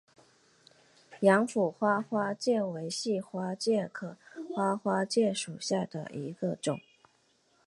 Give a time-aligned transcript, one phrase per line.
[1.19, 4.17] 阳虎花花介为细花介科
[4.51, 6.79] 花花介属下的一个种。